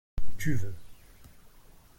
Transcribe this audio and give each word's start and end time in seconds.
Tu 0.39 0.55
veux. 0.55 0.75